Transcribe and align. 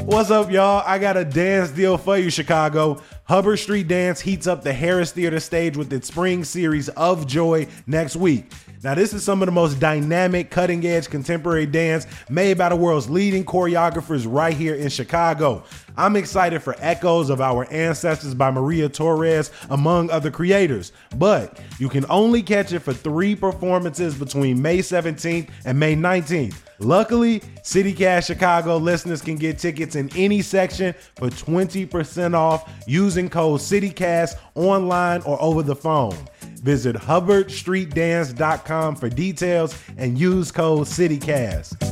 What's 0.00 0.30
up, 0.30 0.50
y'all? 0.50 0.82
I 0.86 0.98
got 0.98 1.16
a 1.16 1.24
dance 1.24 1.70
deal 1.70 1.98
for 1.98 2.16
you, 2.18 2.30
Chicago. 2.30 3.00
Hubbard 3.24 3.58
Street 3.58 3.88
Dance 3.88 4.20
heats 4.20 4.46
up 4.46 4.62
the 4.62 4.72
Harris 4.72 5.12
Theater 5.12 5.40
stage 5.40 5.76
with 5.76 5.92
its 5.92 6.08
spring 6.08 6.44
series 6.44 6.88
of 6.90 7.26
Joy 7.26 7.66
next 7.86 8.16
week. 8.16 8.50
Now, 8.84 8.94
this 8.94 9.14
is 9.14 9.24
some 9.24 9.40
of 9.40 9.46
the 9.46 9.52
most 9.52 9.80
dynamic, 9.80 10.50
cutting 10.50 10.84
edge 10.84 11.08
contemporary 11.08 11.64
dance 11.64 12.06
made 12.28 12.58
by 12.58 12.68
the 12.68 12.76
world's 12.76 13.08
leading 13.08 13.42
choreographers 13.42 14.26
right 14.28 14.54
here 14.54 14.74
in 14.74 14.90
Chicago. 14.90 15.64
I'm 15.96 16.16
excited 16.16 16.62
for 16.62 16.76
echoes 16.78 17.30
of 17.30 17.40
our 17.40 17.66
ancestors 17.72 18.34
by 18.34 18.50
Maria 18.50 18.90
Torres, 18.90 19.50
among 19.70 20.10
other 20.10 20.30
creators. 20.30 20.92
But 21.16 21.58
you 21.78 21.88
can 21.88 22.04
only 22.10 22.42
catch 22.42 22.74
it 22.74 22.80
for 22.80 22.92
three 22.92 23.34
performances 23.34 24.18
between 24.18 24.60
May 24.60 24.80
17th 24.80 25.48
and 25.64 25.80
May 25.80 25.96
19th. 25.96 26.56
Luckily, 26.78 27.40
CityCast 27.62 28.26
Chicago 28.26 28.76
listeners 28.76 29.22
can 29.22 29.36
get 29.36 29.58
tickets 29.58 29.96
in 29.96 30.10
any 30.14 30.42
section 30.42 30.94
for 31.16 31.30
20% 31.30 32.34
off 32.34 32.70
using 32.86 33.30
code 33.30 33.60
CityCast 33.60 34.34
online 34.54 35.22
or 35.22 35.40
over 35.40 35.62
the 35.62 35.76
phone. 35.76 36.18
Visit 36.64 36.96
hubbardstreetdance.com 36.96 38.96
for 38.96 39.10
details 39.10 39.78
and 39.98 40.18
use 40.18 40.50
code 40.50 40.86
CityCast. 40.86 41.83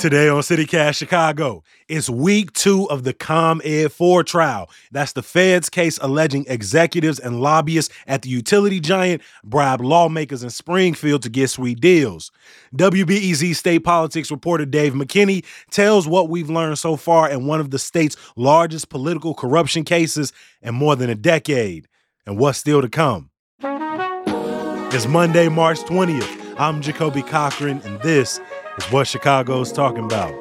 Today 0.00 0.30
on 0.30 0.40
CityCast 0.40 0.96
Chicago, 0.96 1.62
it's 1.86 2.08
week 2.08 2.54
two 2.54 2.88
of 2.88 3.04
the 3.04 3.12
ComEd 3.12 3.92
4 3.92 4.24
trial. 4.24 4.70
That's 4.90 5.12
the 5.12 5.22
Fed's 5.22 5.68
case 5.68 5.98
alleging 6.00 6.46
executives 6.48 7.18
and 7.18 7.42
lobbyists 7.42 7.94
at 8.06 8.22
the 8.22 8.30
utility 8.30 8.80
giant 8.80 9.20
bribe 9.44 9.82
lawmakers 9.82 10.42
in 10.42 10.48
Springfield 10.48 11.22
to 11.24 11.28
get 11.28 11.50
sweet 11.50 11.80
deals. 11.80 12.32
WBEZ 12.74 13.54
state 13.54 13.80
politics 13.80 14.30
reporter 14.30 14.64
Dave 14.64 14.94
McKinney 14.94 15.44
tells 15.70 16.08
what 16.08 16.30
we've 16.30 16.48
learned 16.48 16.78
so 16.78 16.96
far 16.96 17.28
in 17.28 17.44
one 17.46 17.60
of 17.60 17.70
the 17.70 17.78
state's 17.78 18.16
largest 18.36 18.88
political 18.88 19.34
corruption 19.34 19.84
cases 19.84 20.32
in 20.62 20.74
more 20.74 20.96
than 20.96 21.10
a 21.10 21.14
decade, 21.14 21.86
and 22.24 22.38
what's 22.38 22.56
still 22.56 22.80
to 22.80 22.88
come. 22.88 23.28
It's 24.94 25.06
Monday, 25.06 25.50
March 25.50 25.80
20th. 25.80 26.38
I'm 26.58 26.80
Jacoby 26.80 27.22
Cochran, 27.22 27.82
and 27.84 28.00
this 28.00 28.40
is 28.80 28.92
what 28.92 29.06
Chicago's 29.06 29.72
talking 29.72 30.04
about. 30.04 30.39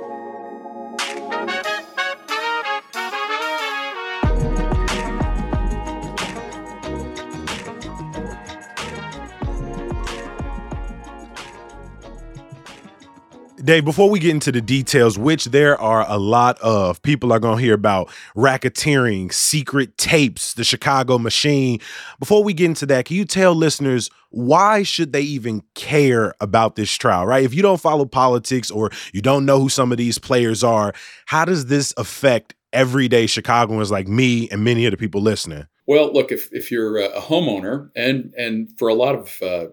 Dave, 13.64 13.84
before 13.84 14.10
we 14.10 14.20
get 14.20 14.32
into 14.32 14.54
the 14.54 14.62
details, 14.62 15.18
which 15.18 15.46
there 15.46 15.80
are 15.82 16.06
a 16.08 16.18
lot 16.18 16.58
of, 16.62 17.02
people 17.02 17.34
are 17.34 17.40
going 17.40 17.58
to 17.58 17.62
hear 17.62 17.74
about 17.74 18.10
racketeering, 18.36 19.34
secret 19.34 19.98
tapes, 19.98 20.54
the 20.54 20.64
Chicago 20.64 21.18
machine. 21.18 21.80
Before 22.20 22.42
we 22.42 22.54
get 22.54 22.66
into 22.66 22.86
that, 22.86 23.06
can 23.06 23.18
you 23.18 23.26
tell 23.26 23.54
listeners 23.54 24.10
why 24.30 24.84
should 24.84 25.12
they 25.12 25.22
even 25.22 25.62
care 25.76 26.34
about 26.40 26.78
this 26.78 26.94
trial, 26.94 27.26
right? 27.26 27.44
If 27.44 27.54
you 27.54 27.62
don't 27.62 27.82
follow 27.82 28.06
politics 28.06 28.72
or 28.72 28.92
you 29.12 29.22
don't 29.22 29.46
know 29.46 29.60
who 29.60 29.70
some 29.70 29.92
of 29.92 29.98
these 29.98 30.18
players 30.18 30.64
are, 30.64 30.94
how 31.26 31.44
does 31.44 31.66
this 31.66 31.94
affect 31.98 32.56
everyday 32.72 33.28
Chicagoans 33.28 33.92
like 33.92 34.08
me 34.08 34.48
and 34.50 34.64
many 34.64 34.86
of 34.86 34.92
the 34.92 34.98
people 34.98 35.22
listening? 35.22 35.66
Well, 35.86 36.14
look, 36.14 36.32
if, 36.32 36.48
if 36.54 36.72
you're 36.72 36.98
a 36.98 37.20
homeowner 37.20 37.90
and 37.96 38.32
and 38.38 38.70
for 38.78 38.88
a 38.88 38.94
lot 38.94 39.16
of 39.16 39.38
uh, 39.42 39.66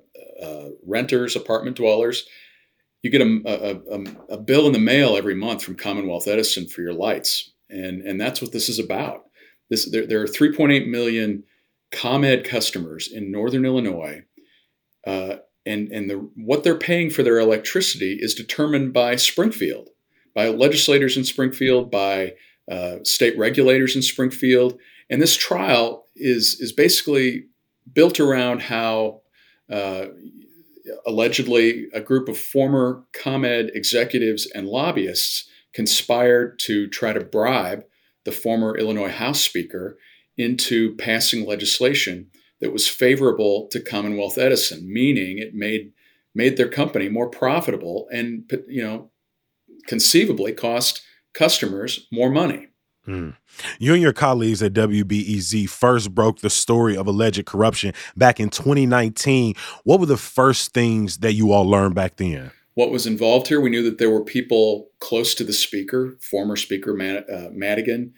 uh, 0.42 0.70
renters, 0.82 1.36
apartment 1.36 1.76
dwellers, 1.76 2.26
you 3.06 3.10
get 3.10 3.22
a, 3.22 3.80
a, 3.94 4.34
a, 4.34 4.38
bill 4.38 4.66
in 4.66 4.72
the 4.72 4.80
mail 4.80 5.16
every 5.16 5.34
month 5.34 5.62
from 5.62 5.76
Commonwealth 5.76 6.26
Edison 6.26 6.66
for 6.66 6.80
your 6.82 6.92
lights, 6.92 7.52
and 7.70 8.02
and 8.02 8.20
that's 8.20 8.42
what 8.42 8.50
this 8.50 8.68
is 8.68 8.80
about. 8.80 9.26
This 9.70 9.88
there, 9.88 10.06
there 10.06 10.20
are 10.20 10.26
3.8 10.26 10.88
million 10.88 11.44
ComEd 11.92 12.44
customers 12.44 13.10
in 13.10 13.30
Northern 13.30 13.64
Illinois, 13.64 14.24
uh, 15.06 15.36
and 15.64 15.88
and 15.92 16.10
the 16.10 16.16
what 16.34 16.64
they're 16.64 16.76
paying 16.76 17.10
for 17.10 17.22
their 17.22 17.38
electricity 17.38 18.18
is 18.20 18.34
determined 18.34 18.92
by 18.92 19.14
Springfield, 19.14 19.90
by 20.34 20.48
legislators 20.48 21.16
in 21.16 21.22
Springfield, 21.22 21.90
by 21.90 22.34
uh, 22.68 22.96
state 23.04 23.38
regulators 23.38 23.94
in 23.94 24.02
Springfield, 24.02 24.78
and 25.08 25.22
this 25.22 25.36
trial 25.36 26.06
is 26.16 26.60
is 26.60 26.72
basically 26.72 27.46
built 27.92 28.18
around 28.18 28.62
how 28.62 29.20
uh, 29.70 30.06
allegedly 31.06 31.86
a 31.92 32.00
group 32.00 32.28
of 32.28 32.38
former 32.38 33.04
ComEd 33.12 33.70
executives 33.74 34.46
and 34.54 34.68
lobbyists 34.68 35.48
conspired 35.72 36.58
to 36.60 36.88
try 36.88 37.12
to 37.12 37.24
bribe 37.24 37.84
the 38.24 38.32
former 38.32 38.76
Illinois 38.76 39.10
House 39.10 39.40
Speaker 39.40 39.98
into 40.36 40.94
passing 40.96 41.46
legislation 41.46 42.30
that 42.60 42.72
was 42.72 42.88
favorable 42.88 43.68
to 43.70 43.80
Commonwealth 43.80 44.38
Edison, 44.38 44.90
meaning 44.92 45.38
it 45.38 45.54
made 45.54 45.92
made 46.34 46.58
their 46.58 46.68
company 46.68 47.08
more 47.08 47.30
profitable 47.30 48.06
and 48.12 48.50
you 48.68 48.82
know 48.82 49.10
conceivably 49.86 50.52
cost 50.52 51.02
customers 51.32 52.06
more 52.12 52.30
money. 52.30 52.68
Mm. 53.06 53.36
You 53.78 53.94
and 53.94 54.02
your 54.02 54.12
colleagues 54.12 54.62
at 54.62 54.72
WBEZ 54.72 55.68
first 55.68 56.14
broke 56.14 56.40
the 56.40 56.50
story 56.50 56.96
of 56.96 57.06
alleged 57.06 57.46
corruption 57.46 57.94
back 58.16 58.40
in 58.40 58.50
2019. 58.50 59.54
What 59.84 60.00
were 60.00 60.06
the 60.06 60.16
first 60.16 60.72
things 60.74 61.18
that 61.18 61.34
you 61.34 61.52
all 61.52 61.68
learned 61.68 61.94
back 61.94 62.16
then? 62.16 62.50
What 62.74 62.90
was 62.90 63.06
involved 63.06 63.48
here? 63.48 63.60
We 63.60 63.70
knew 63.70 63.82
that 63.84 63.98
there 63.98 64.10
were 64.10 64.24
people 64.24 64.90
close 65.00 65.34
to 65.36 65.44
the 65.44 65.52
speaker, 65.52 66.18
former 66.20 66.56
Speaker 66.56 66.92
uh, 66.92 67.48
Madigan, 67.52 68.12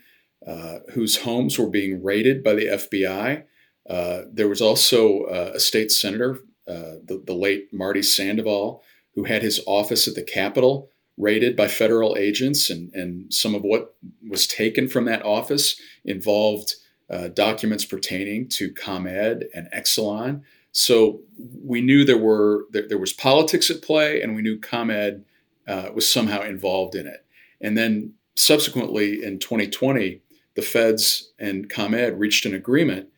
uh, 0.44 0.78
whose 0.94 1.18
homes 1.18 1.58
were 1.58 1.70
being 1.70 2.02
raided 2.02 2.42
by 2.42 2.54
the 2.54 2.66
FBI. 2.66 3.44
Uh, 3.88 4.22
there 4.32 4.48
was 4.48 4.60
also 4.60 5.22
uh, 5.24 5.52
a 5.54 5.60
state 5.60 5.92
senator, 5.92 6.40
uh, 6.66 6.98
the, 7.04 7.22
the 7.24 7.34
late 7.34 7.68
Marty 7.72 8.02
Sandoval, 8.02 8.82
who 9.14 9.24
had 9.24 9.42
his 9.42 9.60
office 9.66 10.08
at 10.08 10.14
the 10.14 10.22
Capitol 10.22 10.90
raided 11.18 11.56
by 11.56 11.68
federal 11.68 12.16
agents, 12.16 12.70
and, 12.70 12.92
and 12.94 13.32
some 13.34 13.54
of 13.54 13.62
what 13.62 13.96
was 14.28 14.46
taken 14.46 14.88
from 14.88 15.04
that 15.04 15.24
office 15.24 15.78
involved 16.04 16.76
uh, 17.10 17.28
documents 17.28 17.84
pertaining 17.84 18.48
to 18.48 18.72
ComEd 18.72 19.48
and 19.54 19.68
Exelon. 19.74 20.42
So 20.72 21.20
we 21.64 21.80
knew 21.80 22.04
there 22.04 22.18
were 22.18 22.66
there, 22.70 22.86
there 22.88 22.98
was 22.98 23.12
politics 23.12 23.70
at 23.70 23.82
play, 23.82 24.22
and 24.22 24.34
we 24.34 24.42
knew 24.42 24.58
ComEd 24.58 25.24
uh, 25.66 25.90
was 25.94 26.10
somehow 26.10 26.42
involved 26.42 26.94
in 26.94 27.06
it. 27.06 27.24
And 27.60 27.76
then 27.76 28.14
subsequently 28.36 29.22
in 29.24 29.38
2020, 29.38 30.22
the 30.54 30.62
feds 30.62 31.32
and 31.38 31.68
ComEd 31.68 32.18
reached 32.18 32.46
an 32.46 32.54
agreement 32.54 33.08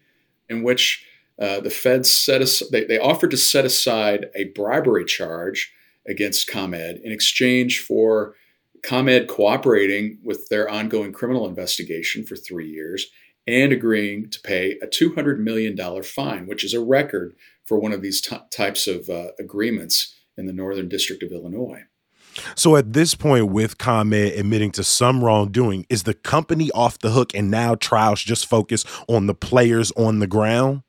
in 0.48 0.62
which 0.62 1.04
uh, 1.38 1.60
the 1.60 1.70
feds 1.70 2.10
set 2.10 2.42
as, 2.42 2.62
they, 2.70 2.84
they 2.84 2.98
offered 2.98 3.30
to 3.30 3.36
set 3.36 3.64
aside 3.64 4.26
a 4.34 4.44
bribery 4.44 5.04
charge 5.04 5.72
against 6.10 6.48
ComEd 6.48 7.00
in 7.02 7.12
exchange 7.12 7.80
for 7.80 8.34
ComEd 8.82 9.28
cooperating 9.28 10.18
with 10.22 10.48
their 10.48 10.68
ongoing 10.68 11.12
criminal 11.12 11.46
investigation 11.46 12.24
for 12.24 12.36
three 12.36 12.68
years 12.68 13.06
and 13.46 13.72
agreeing 13.72 14.30
to 14.30 14.40
pay 14.40 14.78
a 14.82 14.86
$200 14.86 15.38
million 15.38 15.76
fine, 16.02 16.46
which 16.46 16.64
is 16.64 16.74
a 16.74 16.80
record 16.80 17.34
for 17.64 17.78
one 17.78 17.92
of 17.92 18.02
these 18.02 18.20
t- 18.20 18.36
types 18.50 18.86
of 18.86 19.08
uh, 19.08 19.28
agreements 19.38 20.14
in 20.36 20.46
the 20.46 20.52
Northern 20.52 20.88
District 20.88 21.22
of 21.22 21.32
Illinois. 21.32 21.82
So 22.54 22.76
at 22.76 22.92
this 22.92 23.14
point, 23.14 23.50
with 23.50 23.78
ComEd 23.78 24.38
admitting 24.38 24.70
to 24.72 24.84
some 24.84 25.24
wrongdoing, 25.24 25.86
is 25.88 26.04
the 26.04 26.14
company 26.14 26.70
off 26.72 26.98
the 26.98 27.10
hook 27.10 27.34
and 27.34 27.50
now 27.50 27.74
trials 27.74 28.22
just 28.22 28.46
focus 28.46 28.84
on 29.08 29.26
the 29.26 29.34
players 29.34 29.90
on 29.92 30.20
the 30.20 30.26
ground? 30.26 30.82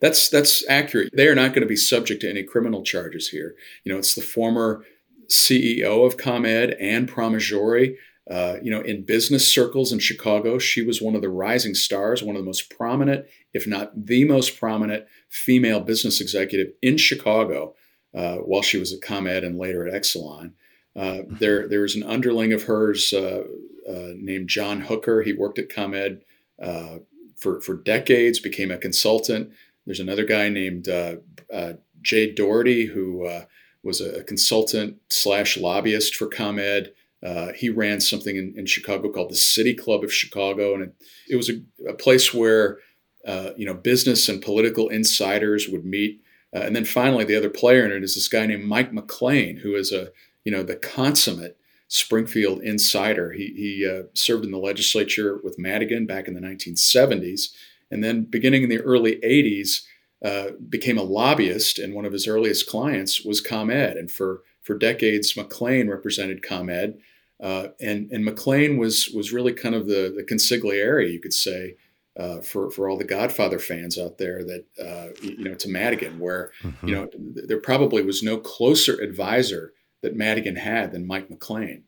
That's 0.00 0.28
that's 0.28 0.68
accurate. 0.68 1.10
They 1.12 1.28
are 1.28 1.34
not 1.34 1.50
going 1.50 1.62
to 1.62 1.68
be 1.68 1.76
subject 1.76 2.20
to 2.22 2.30
any 2.30 2.42
criminal 2.42 2.82
charges 2.82 3.28
here. 3.28 3.54
You 3.84 3.92
know, 3.92 3.98
it's 3.98 4.14
the 4.14 4.22
former 4.22 4.84
CEO 5.28 6.06
of 6.06 6.16
ComEd, 6.16 6.76
Anne 6.80 7.06
Pramaggiore. 7.06 7.96
Uh, 8.28 8.56
you 8.60 8.72
know, 8.72 8.80
in 8.80 9.04
business 9.04 9.46
circles 9.46 9.92
in 9.92 10.00
Chicago, 10.00 10.58
she 10.58 10.82
was 10.82 11.00
one 11.00 11.14
of 11.14 11.22
the 11.22 11.28
rising 11.28 11.74
stars, 11.74 12.24
one 12.24 12.34
of 12.34 12.42
the 12.42 12.46
most 12.46 12.70
prominent, 12.70 13.24
if 13.54 13.68
not 13.68 14.06
the 14.06 14.24
most 14.24 14.58
prominent, 14.58 15.04
female 15.28 15.80
business 15.80 16.20
executive 16.20 16.72
in 16.82 16.96
Chicago 16.96 17.74
uh, 18.14 18.36
while 18.38 18.62
she 18.62 18.78
was 18.78 18.92
at 18.92 19.00
ComEd 19.00 19.44
and 19.44 19.58
later 19.58 19.86
at 19.86 19.94
Exelon. 19.94 20.52
Uh, 20.96 21.22
there, 21.28 21.68
there 21.68 21.82
was 21.82 21.94
an 21.94 22.02
underling 22.02 22.52
of 22.52 22.64
hers 22.64 23.12
uh, 23.12 23.44
uh, 23.88 24.12
named 24.16 24.48
John 24.48 24.80
Hooker. 24.80 25.22
He 25.22 25.32
worked 25.32 25.58
at 25.58 25.68
ComEd 25.68 26.22
uh, 26.60 26.98
for, 27.36 27.60
for 27.60 27.74
decades, 27.74 28.40
became 28.40 28.70
a 28.70 28.78
consultant. 28.78 29.50
There's 29.84 30.00
another 30.00 30.24
guy 30.24 30.48
named 30.48 30.88
uh, 30.88 31.16
uh, 31.52 31.74
Jay 32.02 32.32
Doherty 32.32 32.86
who 32.86 33.26
uh, 33.26 33.44
was 33.82 34.00
a 34.00 34.24
consultant 34.24 34.98
slash 35.08 35.56
lobbyist 35.56 36.16
for 36.16 36.26
ComEd. 36.26 36.92
Uh, 37.22 37.52
he 37.52 37.68
ran 37.68 38.00
something 38.00 38.36
in, 38.36 38.54
in, 38.56 38.66
Chicago 38.66 39.10
called 39.10 39.30
the 39.30 39.36
City 39.36 39.74
Club 39.74 40.04
of 40.04 40.12
Chicago, 40.12 40.74
and 40.74 40.82
it, 40.82 40.94
it 41.30 41.36
was 41.36 41.48
a, 41.48 41.60
a, 41.88 41.94
place 41.94 42.34
where 42.34 42.78
uh, 43.26 43.50
you 43.56 43.64
know 43.64 43.74
business 43.74 44.28
and 44.28 44.42
political 44.42 44.88
insiders 44.88 45.66
would 45.66 45.84
meet 45.84 46.20
and 46.62 46.74
then 46.74 46.84
finally, 46.84 47.24
the 47.24 47.36
other 47.36 47.50
player 47.50 47.84
in 47.84 47.92
it 47.92 48.02
is 48.02 48.14
this 48.14 48.28
guy 48.28 48.46
named 48.46 48.64
Mike 48.64 48.92
McClain, 48.92 49.58
who 49.58 49.74
is 49.74 49.92
a 49.92 50.10
you 50.44 50.52
know 50.52 50.62
the 50.62 50.76
consummate 50.76 51.58
Springfield 51.88 52.62
insider. 52.62 53.32
He, 53.32 53.52
he 53.56 53.88
uh, 53.88 54.04
served 54.14 54.44
in 54.44 54.50
the 54.50 54.58
legislature 54.58 55.38
with 55.42 55.58
Madigan 55.58 56.06
back 56.06 56.26
in 56.28 56.34
the 56.34 56.40
1970s, 56.40 57.50
and 57.90 58.02
then 58.02 58.24
beginning 58.24 58.64
in 58.64 58.68
the 58.68 58.80
early 58.80 59.16
80s, 59.16 59.82
uh, 60.24 60.52
became 60.68 60.98
a 60.98 61.02
lobbyist. 61.02 61.78
And 61.78 61.94
one 61.94 62.04
of 62.04 62.12
his 62.12 62.26
earliest 62.26 62.68
clients 62.68 63.24
was 63.24 63.40
ComEd, 63.40 63.96
and 63.96 64.10
for 64.10 64.42
for 64.62 64.76
decades, 64.76 65.34
McClain 65.34 65.88
represented 65.88 66.42
ComEd. 66.42 66.98
Uh, 67.40 67.68
and 67.80 68.10
and 68.10 68.26
McClain 68.26 68.78
was 68.78 69.10
was 69.14 69.32
really 69.32 69.52
kind 69.52 69.74
of 69.74 69.86
the 69.86 70.12
the 70.16 70.24
consigliere, 70.24 71.12
you 71.12 71.20
could 71.20 71.34
say, 71.34 71.76
uh, 72.18 72.40
for 72.40 72.70
for 72.70 72.88
all 72.88 72.96
the 72.96 73.04
Godfather 73.04 73.58
fans 73.58 73.98
out 73.98 74.18
there 74.18 74.42
that 74.42 74.64
uh, 74.82 75.08
you 75.22 75.44
know 75.44 75.54
to 75.54 75.68
Madigan, 75.68 76.18
where 76.18 76.50
mm-hmm. 76.62 76.88
you 76.88 76.94
know 76.94 77.08
there 77.14 77.60
probably 77.60 78.02
was 78.02 78.22
no 78.22 78.38
closer 78.38 78.98
advisor 79.00 79.74
that 80.06 80.16
Madigan 80.16 80.56
had 80.56 80.92
than 80.92 81.06
Mike 81.06 81.28
McClain. 81.28 81.82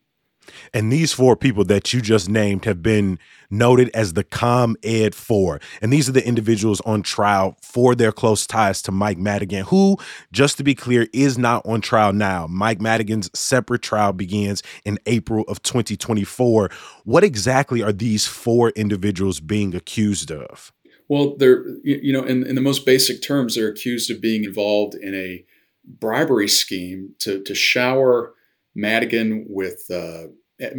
And 0.73 0.91
these 0.91 1.13
four 1.13 1.35
people 1.35 1.63
that 1.65 1.93
you 1.93 2.01
just 2.01 2.29
named 2.29 2.65
have 2.65 2.83
been 2.83 3.17
noted 3.49 3.89
as 3.93 4.13
the 4.13 4.23
ComEd 4.23 5.15
Four. 5.15 5.59
And 5.81 5.91
these 5.93 6.09
are 6.09 6.11
the 6.11 6.25
individuals 6.25 6.81
on 6.81 7.01
trial 7.01 7.55
for 7.61 7.95
their 7.95 8.11
close 8.11 8.45
ties 8.45 8.81
to 8.83 8.91
Mike 8.91 9.17
Madigan, 9.17 9.65
who, 9.65 9.97
just 10.31 10.57
to 10.57 10.63
be 10.63 10.75
clear, 10.75 11.07
is 11.13 11.37
not 11.37 11.65
on 11.65 11.81
trial 11.81 12.13
now. 12.13 12.47
Mike 12.47 12.81
Madigan's 12.81 13.29
separate 13.37 13.81
trial 13.81 14.11
begins 14.11 14.63
in 14.85 14.99
April 15.05 15.45
of 15.47 15.61
2024. 15.63 16.69
What 17.05 17.23
exactly 17.23 17.81
are 17.81 17.93
these 17.93 18.25
four 18.27 18.71
individuals 18.71 19.39
being 19.39 19.75
accused 19.75 20.31
of? 20.31 20.71
Well, 21.07 21.35
they're, 21.37 21.65
you 21.83 22.13
know, 22.13 22.23
in, 22.23 22.45
in 22.45 22.53
the 22.53 22.61
most 22.61 22.85
basic 22.85 23.23
terms, 23.23 23.55
they're 23.55 23.69
accused 23.69 24.11
of 24.11 24.21
being 24.21 24.43
involved 24.43 24.93
in 24.93 25.15
a 25.15 25.43
bribery 25.89 26.47
scheme 26.47 27.15
to, 27.19 27.41
to 27.43 27.55
shower 27.55 28.33
Madigan 28.75 29.45
with 29.49 29.83
uh, 29.91 30.27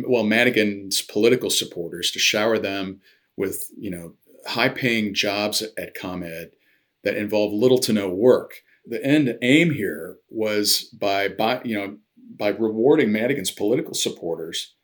well 0.07 0.25
Madigan's 0.25 1.03
political 1.03 1.51
supporters 1.51 2.11
to 2.13 2.19
shower 2.19 2.59
them 2.59 3.01
with 3.37 3.71
you 3.77 3.91
know 3.91 4.15
high-paying 4.47 5.15
jobs 5.15 5.63
at 5.77 5.95
ComEd 5.95 6.53
that 7.05 7.17
involve 7.17 7.53
little 7.53 7.79
to 7.79 7.93
no 7.93 8.09
work. 8.09 8.63
The 8.87 9.05
end 9.05 9.37
aim 9.43 9.71
here 9.71 10.17
was 10.29 10.85
by, 10.85 11.29
by 11.29 11.61
you 11.65 11.77
know 11.77 11.97
by 12.37 12.49
rewarding 12.49 13.13
Madigan's 13.13 13.51
political 13.51 13.95
supporters 13.95 14.75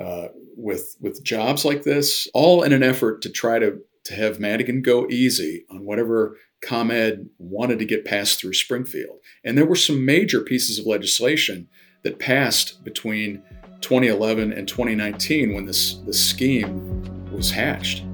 uh, 0.00 0.28
with 0.56 0.96
with 1.00 1.22
jobs 1.24 1.64
like 1.64 1.82
this, 1.82 2.28
all 2.32 2.62
in 2.62 2.72
an 2.72 2.82
effort 2.82 3.22
to 3.22 3.30
try 3.30 3.58
to 3.58 3.80
to 4.04 4.14
have 4.14 4.40
Madigan 4.40 4.82
go 4.82 5.06
easy 5.08 5.64
on 5.70 5.84
whatever 5.84 6.36
ComEd 6.62 7.28
wanted 7.38 7.78
to 7.80 7.84
get 7.84 8.04
passed 8.04 8.40
through 8.40 8.54
Springfield. 8.54 9.18
And 9.44 9.58
there 9.58 9.66
were 9.66 9.76
some 9.76 10.04
major 10.04 10.40
pieces 10.40 10.78
of 10.78 10.86
legislation 10.86 11.68
that 12.02 12.18
passed 12.18 12.82
between 12.84 13.42
2011 13.80 14.52
and 14.52 14.66
2019 14.68 15.54
when 15.54 15.66
this, 15.66 15.94
this 16.06 16.24
scheme 16.24 17.30
was 17.32 17.50
hatched. 17.50 18.04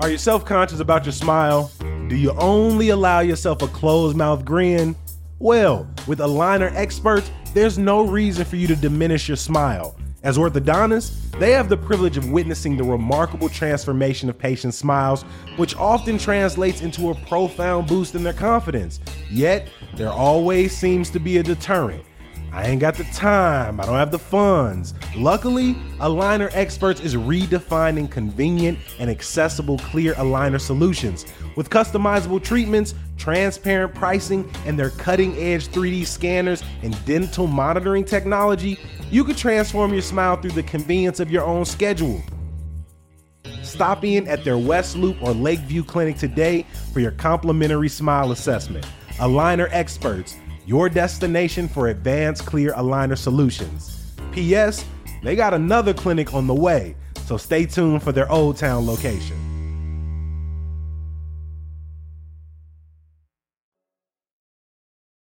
Are 0.00 0.10
you 0.10 0.18
self 0.18 0.44
conscious 0.44 0.80
about 0.80 1.04
your 1.04 1.12
smile? 1.12 1.70
Do 2.08 2.16
you 2.16 2.32
only 2.32 2.88
allow 2.88 3.20
yourself 3.20 3.62
a 3.62 3.68
closed 3.68 4.16
mouth 4.16 4.44
grin? 4.44 4.96
Well, 5.42 5.88
with 6.06 6.18
Aligner 6.18 6.70
experts, 6.74 7.30
there's 7.54 7.78
no 7.78 8.06
reason 8.06 8.44
for 8.44 8.56
you 8.56 8.66
to 8.66 8.76
diminish 8.76 9.26
your 9.26 9.38
smile. 9.38 9.96
As 10.22 10.36
orthodontists, 10.36 11.30
they 11.38 11.52
have 11.52 11.70
the 11.70 11.78
privilege 11.78 12.18
of 12.18 12.30
witnessing 12.30 12.76
the 12.76 12.84
remarkable 12.84 13.48
transformation 13.48 14.28
of 14.28 14.36
patients' 14.36 14.76
smiles, 14.76 15.22
which 15.56 15.74
often 15.76 16.18
translates 16.18 16.82
into 16.82 17.08
a 17.08 17.14
profound 17.14 17.88
boost 17.88 18.14
in 18.14 18.22
their 18.22 18.34
confidence. 18.34 19.00
Yet, 19.30 19.70
there 19.96 20.10
always 20.10 20.76
seems 20.76 21.08
to 21.08 21.18
be 21.18 21.38
a 21.38 21.42
deterrent. 21.42 22.04
I 22.52 22.66
ain't 22.66 22.80
got 22.82 22.96
the 22.96 23.04
time, 23.04 23.80
I 23.80 23.86
don't 23.86 23.94
have 23.94 24.10
the 24.10 24.18
funds. 24.18 24.92
Luckily, 25.16 25.74
Aligner 26.00 26.50
Experts 26.52 27.00
is 27.00 27.14
redefining 27.14 28.10
convenient 28.10 28.78
and 28.98 29.08
accessible 29.08 29.78
clear 29.78 30.12
aligner 30.14 30.60
solutions. 30.60 31.24
With 31.56 31.70
customizable 31.70 32.42
treatments, 32.42 32.94
transparent 33.16 33.94
pricing, 33.94 34.50
and 34.66 34.78
their 34.78 34.90
cutting 34.90 35.36
edge 35.36 35.68
3D 35.68 36.06
scanners 36.06 36.62
and 36.82 36.96
dental 37.04 37.46
monitoring 37.46 38.04
technology, 38.04 38.78
you 39.10 39.24
can 39.24 39.34
transform 39.34 39.92
your 39.92 40.02
smile 40.02 40.36
through 40.36 40.52
the 40.52 40.62
convenience 40.62 41.20
of 41.20 41.30
your 41.30 41.44
own 41.44 41.64
schedule. 41.64 42.22
Stop 43.62 44.04
in 44.04 44.26
at 44.28 44.44
their 44.44 44.58
West 44.58 44.96
Loop 44.96 45.22
or 45.22 45.32
Lakeview 45.32 45.84
clinic 45.84 46.16
today 46.16 46.66
for 46.92 47.00
your 47.00 47.12
complimentary 47.12 47.88
smile 47.88 48.32
assessment. 48.32 48.86
Aligner 49.18 49.68
Experts 49.70 50.36
your 50.70 50.88
destination 50.88 51.66
for 51.66 51.88
advanced 51.88 52.46
clear 52.46 52.72
aligner 52.74 53.18
solutions. 53.18 54.12
P.S. 54.30 54.84
They 55.22 55.34
got 55.34 55.52
another 55.52 55.92
clinic 55.92 56.32
on 56.32 56.46
the 56.46 56.54
way, 56.54 56.94
so 57.24 57.36
stay 57.36 57.66
tuned 57.66 58.04
for 58.04 58.12
their 58.12 58.30
Old 58.30 58.56
Town 58.56 58.86
location. 58.86 59.39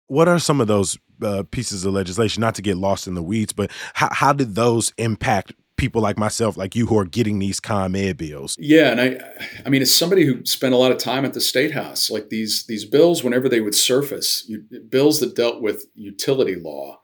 What 0.10 0.28
are 0.28 0.40
some 0.40 0.60
of 0.60 0.68
those 0.68 0.98
uh, 1.22 1.44
pieces 1.50 1.86
of 1.86 1.94
legislation? 1.94 2.42
Not 2.42 2.56
to 2.56 2.62
get 2.62 2.78
lost 2.78 3.08
in 3.08 3.16
the 3.16 3.24
weeds, 3.24 3.54
but 3.54 3.72
how, 3.94 4.10
how 4.12 4.34
did 4.34 4.56
those 4.56 4.94
impact 4.98 5.54
people 5.80 6.02
like 6.02 6.18
myself, 6.18 6.58
like 6.58 6.76
you, 6.76 6.86
who 6.86 7.00
are 7.00 7.06
getting 7.06 7.40
these 7.40 7.60
ComEd 7.60 8.18
bills. 8.18 8.56
Yeah, 8.60 8.92
and 8.92 9.02
I, 9.02 9.20
I 9.66 9.70
mean, 9.70 9.82
as 9.82 9.92
somebody 9.92 10.26
who 10.26 10.46
spent 10.46 10.74
a 10.74 10.78
lot 10.78 10.92
of 10.92 10.98
time 10.98 11.26
at 11.26 11.34
the 11.34 11.42
state 11.42 11.72
house, 11.72 12.12
like 12.12 12.30
these 12.30 12.66
these 12.68 12.86
bills, 12.86 13.24
whenever 13.24 13.50
they 13.50 13.62
would 13.62 13.74
surface, 13.74 14.46
you, 14.48 14.64
bills 14.90 15.20
that 15.22 15.36
dealt 15.36 15.62
with 15.62 15.86
utility 15.96 16.56
law, 16.56 17.00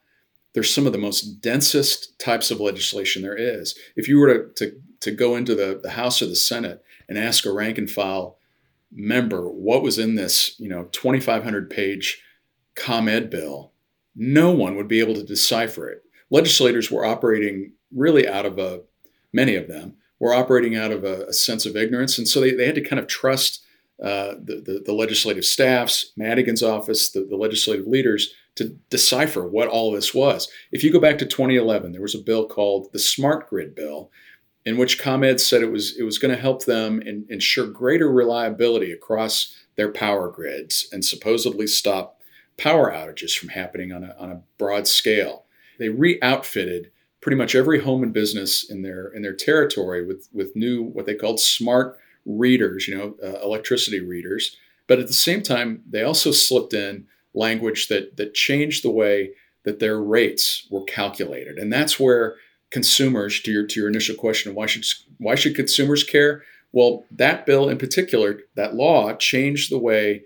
they're 0.53 0.63
some 0.63 0.85
of 0.85 0.91
the 0.91 0.99
most 0.99 1.41
densest 1.41 2.19
types 2.19 2.51
of 2.51 2.59
legislation 2.59 3.23
there 3.23 3.35
is. 3.35 3.75
If 3.95 4.07
you 4.07 4.19
were 4.19 4.33
to 4.33 4.53
to, 4.57 4.75
to 5.01 5.11
go 5.11 5.35
into 5.35 5.55
the, 5.55 5.79
the 5.81 5.91
House 5.91 6.21
or 6.21 6.27
the 6.27 6.35
Senate 6.35 6.83
and 7.09 7.17
ask 7.17 7.45
a 7.45 7.53
rank 7.53 7.77
and 7.77 7.89
file 7.89 8.37
member 8.91 9.49
what 9.49 9.81
was 9.81 9.97
in 9.97 10.15
this, 10.15 10.57
you 10.59 10.69
know, 10.69 10.85
2,500 10.91 11.69
page 11.69 12.21
ComEd 12.75 13.29
bill, 13.29 13.71
no 14.15 14.51
one 14.51 14.75
would 14.75 14.87
be 14.87 14.99
able 14.99 15.15
to 15.15 15.23
decipher 15.23 15.89
it. 15.89 16.03
Legislators 16.29 16.89
were 16.89 17.05
operating 17.05 17.73
really 17.93 18.27
out 18.27 18.45
of 18.45 18.57
a, 18.57 18.81
many 19.33 19.55
of 19.55 19.67
them 19.67 19.95
were 20.19 20.33
operating 20.33 20.75
out 20.75 20.91
of 20.91 21.03
a, 21.03 21.25
a 21.25 21.33
sense 21.33 21.65
of 21.65 21.75
ignorance. 21.75 22.17
And 22.17 22.27
so 22.27 22.39
they, 22.39 22.51
they 22.51 22.65
had 22.65 22.75
to 22.75 22.81
kind 22.81 22.99
of 22.99 23.07
trust 23.07 23.65
uh, 24.01 24.35
the, 24.43 24.61
the, 24.65 24.83
the, 24.85 24.93
legislative 24.93 25.45
staffs, 25.45 26.11
Madigan's 26.17 26.61
office, 26.61 27.11
the, 27.11 27.25
the 27.29 27.37
legislative 27.37 27.87
leaders 27.87 28.33
to 28.55 28.69
decipher 28.89 29.47
what 29.47 29.69
all 29.69 29.91
this 29.91 30.13
was. 30.13 30.49
If 30.73 30.83
you 30.83 30.91
go 30.91 30.99
back 30.99 31.17
to 31.19 31.25
2011, 31.25 31.93
there 31.93 32.01
was 32.01 32.15
a 32.15 32.19
bill 32.19 32.45
called 32.45 32.91
the 32.91 32.99
Smart 32.99 33.49
Grid 33.49 33.73
Bill, 33.73 34.11
in 34.65 34.77
which 34.77 34.99
ComEd 34.99 35.39
said 35.39 35.61
it 35.61 35.71
was 35.71 35.95
it 35.97 36.03
was 36.03 36.17
going 36.17 36.33
to 36.35 36.41
help 36.41 36.65
them 36.65 37.01
in, 37.03 37.25
ensure 37.29 37.67
greater 37.67 38.11
reliability 38.11 38.91
across 38.91 39.55
their 39.77 39.91
power 39.91 40.29
grids 40.29 40.89
and 40.91 41.05
supposedly 41.05 41.67
stop 41.67 42.14
power 42.57 42.91
outages 42.91 43.37
from 43.37 43.49
happening 43.49 43.91
on 43.91 44.03
a, 44.03 44.15
on 44.17 44.31
a 44.31 44.41
broad 44.57 44.87
scale. 44.87 45.45
They 45.77 45.89
re-outfitted 45.89 46.91
pretty 47.21 47.35
much 47.37 47.55
every 47.55 47.81
home 47.81 48.03
and 48.03 48.13
business 48.13 48.69
in 48.69 48.81
their 48.83 49.07
in 49.07 49.21
their 49.23 49.33
territory 49.33 50.05
with 50.05 50.29
with 50.31 50.55
new 50.55 50.83
what 50.83 51.05
they 51.05 51.15
called 51.15 51.39
smart 51.39 51.97
readers, 52.25 52.87
you 52.87 52.95
know, 52.95 53.15
uh, 53.23 53.41
electricity 53.43 53.99
readers. 53.99 54.55
But 54.87 54.99
at 54.99 55.07
the 55.07 55.13
same 55.13 55.41
time, 55.41 55.81
they 55.89 56.03
also 56.03 56.31
slipped 56.31 56.73
in 56.73 57.07
language 57.33 57.87
that 57.87 58.17
that 58.17 58.33
changed 58.33 58.83
the 58.83 58.91
way 58.91 59.31
that 59.63 59.79
their 59.79 59.99
rates 59.99 60.67
were 60.69 60.83
calculated, 60.83 61.57
and 61.57 61.73
that's 61.73 61.99
where 61.99 62.35
consumers, 62.69 63.41
to 63.41 63.51
your 63.51 63.65
to 63.65 63.79
your 63.79 63.89
initial 63.89 64.15
question, 64.15 64.53
why 64.53 64.67
should 64.67 64.85
why 65.17 65.35
should 65.35 65.55
consumers 65.55 66.03
care? 66.03 66.43
Well, 66.71 67.05
that 67.09 67.45
bill 67.45 67.69
in 67.69 67.77
particular, 67.77 68.41
that 68.55 68.75
law 68.75 69.13
changed 69.13 69.71
the 69.71 69.79
way 69.79 70.25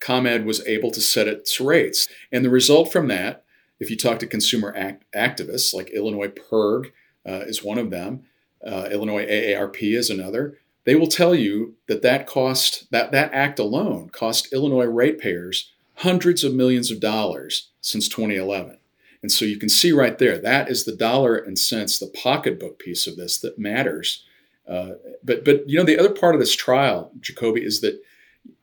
ComEd 0.00 0.44
was 0.44 0.66
able 0.66 0.90
to 0.92 1.00
set 1.00 1.28
its 1.28 1.60
rates, 1.60 2.08
and 2.32 2.44
the 2.44 2.50
result 2.50 2.92
from 2.92 3.08
that 3.08 3.44
if 3.80 3.90
you 3.90 3.96
talk 3.96 4.18
to 4.18 4.26
consumer 4.26 4.74
act- 4.76 5.04
activists, 5.14 5.72
like 5.72 5.90
Illinois 5.90 6.28
PIRG 6.28 6.92
uh, 7.26 7.44
is 7.46 7.62
one 7.62 7.78
of 7.78 7.90
them, 7.90 8.24
uh, 8.66 8.88
Illinois 8.90 9.24
AARP 9.26 9.96
is 9.96 10.10
another, 10.10 10.58
they 10.84 10.94
will 10.94 11.06
tell 11.06 11.34
you 11.34 11.74
that 11.86 12.02
that 12.02 12.26
cost 12.26 12.90
that 12.90 13.12
that 13.12 13.32
act 13.34 13.58
alone 13.58 14.08
cost 14.08 14.52
Illinois 14.52 14.86
ratepayers 14.86 15.70
hundreds 15.96 16.44
of 16.44 16.54
millions 16.54 16.90
of 16.90 16.98
dollars 16.98 17.68
since 17.80 18.08
2011. 18.08 18.78
And 19.20 19.30
so 19.30 19.44
you 19.44 19.58
can 19.58 19.68
see 19.68 19.92
right 19.92 20.16
there 20.16 20.38
that 20.38 20.70
is 20.70 20.84
the 20.84 20.96
dollar 20.96 21.36
and 21.36 21.58
cents, 21.58 21.98
the 21.98 22.06
pocketbook 22.06 22.78
piece 22.78 23.06
of 23.06 23.16
this 23.16 23.38
that 23.38 23.58
matters. 23.58 24.24
Uh, 24.66 24.92
but 25.22 25.44
but 25.44 25.68
you 25.68 25.78
know 25.78 25.84
the 25.84 25.98
other 25.98 26.14
part 26.14 26.34
of 26.34 26.40
this 26.40 26.56
trial, 26.56 27.12
Jacoby, 27.20 27.62
is 27.62 27.80
that 27.82 28.00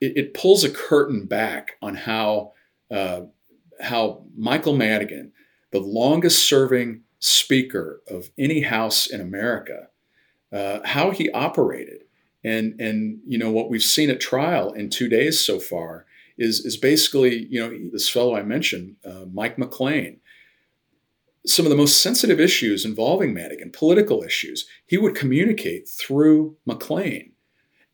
it, 0.00 0.16
it 0.16 0.34
pulls 0.34 0.64
a 0.64 0.70
curtain 0.70 1.26
back 1.26 1.72
on 1.82 1.94
how 1.94 2.52
uh, 2.90 3.22
how 3.80 4.24
Michael 4.36 4.76
Madigan, 4.76 5.32
the 5.70 5.80
longest 5.80 6.48
serving 6.48 7.02
speaker 7.18 8.02
of 8.08 8.30
any 8.38 8.60
house 8.60 9.06
in 9.06 9.20
America, 9.20 9.88
uh, 10.52 10.80
how 10.84 11.10
he 11.10 11.30
operated. 11.30 12.02
And, 12.44 12.80
and 12.80 13.18
you 13.26 13.38
know 13.38 13.50
what 13.50 13.70
we've 13.70 13.82
seen 13.82 14.08
at 14.08 14.20
trial 14.20 14.72
in 14.72 14.88
two 14.88 15.08
days 15.08 15.40
so 15.40 15.58
far 15.58 16.06
is, 16.38 16.64
is 16.64 16.76
basically 16.76 17.46
you 17.50 17.60
know 17.60 17.90
this 17.92 18.08
fellow 18.08 18.36
I 18.36 18.42
mentioned, 18.42 18.96
uh, 19.04 19.24
Mike 19.32 19.56
McClain, 19.56 20.18
some 21.46 21.64
of 21.64 21.70
the 21.70 21.76
most 21.76 22.02
sensitive 22.02 22.40
issues 22.40 22.84
involving 22.84 23.32
Madigan, 23.32 23.70
political 23.72 24.22
issues, 24.22 24.66
he 24.86 24.96
would 24.96 25.14
communicate 25.14 25.88
through 25.88 26.56
McClain, 26.68 27.30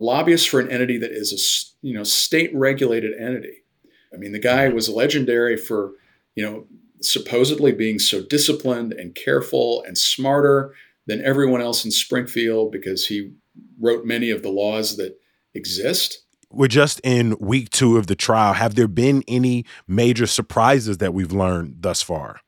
lobbyist 0.02 0.49
for 0.49 0.61
an 0.61 0.71
entity 0.71 0.99
that 0.99 1.12
is 1.12 1.32
a 1.32 1.87
you 1.87 1.94
know 1.94 2.04
state 2.04 2.50
regulated 2.54 3.12
entity. 3.18 3.64
I 4.12 4.16
mean, 4.18 4.32
the 4.32 4.38
guy 4.38 4.68
was 4.68 4.88
legendary 4.88 5.56
for 5.56 5.92
you 6.35 6.44
know 6.44 6.66
supposedly 7.00 7.73
being 7.73 7.99
so 7.99 8.23
disciplined 8.23 8.92
and 8.92 9.14
careful 9.14 9.82
and 9.87 9.99
smarter 9.99 10.75
than 11.06 11.25
everyone 11.25 11.61
else 11.61 11.85
in 11.85 11.90
Springfield 11.90 12.71
because 12.71 13.06
he 13.06 13.32
wrote 13.80 14.04
many 14.04 14.30
of 14.30 14.42
the 14.42 14.50
laws 14.50 14.97
that 14.97 15.18
exist. 15.54 16.23
We're 16.50 16.68
just 16.68 17.00
in 17.02 17.37
week 17.40 17.71
two 17.71 17.97
of 17.97 18.06
the 18.06 18.14
trial. 18.14 18.52
Have 18.52 18.75
there 18.75 18.88
been 18.88 19.25
any 19.26 19.64
major 19.88 20.26
surprises 20.26 20.99
that 20.99 21.14
we've 21.14 21.32
learned 21.32 21.76
thus 21.80 22.02
far? 22.02 22.40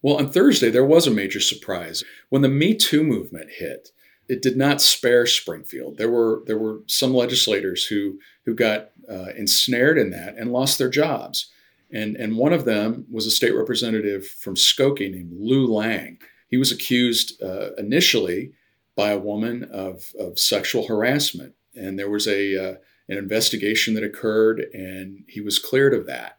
Well, 0.00 0.16
on 0.16 0.30
Thursday, 0.30 0.70
there 0.70 0.84
was 0.84 1.06
a 1.06 1.10
major 1.10 1.40
surprise. 1.40 2.04
When 2.28 2.42
the 2.42 2.48
Me 2.48 2.74
Too 2.74 3.02
movement 3.02 3.50
hit, 3.58 3.90
it 4.28 4.42
did 4.42 4.56
not 4.56 4.82
spare 4.82 5.26
Springfield. 5.26 5.96
There 5.96 6.10
were 6.10 6.42
there 6.46 6.58
were 6.58 6.80
some 6.86 7.14
legislators 7.14 7.86
who 7.86 8.18
who 8.44 8.54
got 8.54 8.90
uh, 9.10 9.30
ensnared 9.36 9.98
in 9.98 10.10
that 10.10 10.36
and 10.36 10.52
lost 10.52 10.78
their 10.78 10.90
jobs. 10.90 11.50
And, 11.90 12.16
and 12.16 12.36
one 12.36 12.52
of 12.52 12.64
them 12.64 13.06
was 13.10 13.26
a 13.26 13.30
state 13.30 13.54
representative 13.54 14.26
from 14.26 14.56
Skokie 14.56 15.10
named 15.10 15.32
Lou 15.32 15.66
Lang. 15.66 16.18
He 16.48 16.58
was 16.58 16.70
accused 16.70 17.42
uh, 17.42 17.74
initially 17.76 18.52
by 18.94 19.10
a 19.10 19.18
woman 19.18 19.64
of, 19.64 20.12
of 20.18 20.38
sexual 20.38 20.86
harassment. 20.86 21.54
And 21.74 21.98
there 21.98 22.10
was 22.10 22.26
a, 22.26 22.56
uh, 22.56 22.74
an 23.08 23.16
investigation 23.16 23.94
that 23.94 24.02
occurred, 24.02 24.60
and 24.74 25.24
he 25.28 25.40
was 25.40 25.58
cleared 25.58 25.94
of 25.94 26.06
that. 26.06 26.38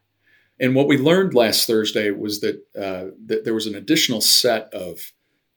And 0.59 0.75
what 0.75 0.87
we 0.87 0.97
learned 0.97 1.33
last 1.33 1.65
Thursday 1.65 2.11
was 2.11 2.41
that, 2.41 2.63
uh, 2.77 3.15
that 3.25 3.45
there 3.45 3.53
was 3.53 3.65
an 3.65 3.75
additional 3.75 4.21
set 4.21 4.71
of 4.73 5.13